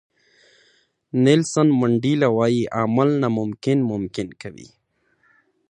نیلسن 1.23 1.67
منډیلا 1.79 2.29
وایي 2.37 2.63
عمل 2.79 3.09
ناممکن 3.21 3.77
ممکن 3.91 4.27
کوي. 4.41 4.69